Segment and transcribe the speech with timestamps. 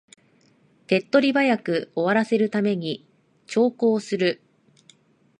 [0.87, 3.07] 手っ取り早く終わらせるために
[3.45, 4.41] 長考する